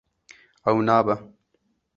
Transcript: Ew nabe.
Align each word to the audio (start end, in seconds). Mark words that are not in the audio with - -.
Ew 0.69 0.77
nabe. 0.87 1.13